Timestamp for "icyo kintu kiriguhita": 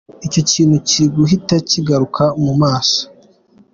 0.25-1.55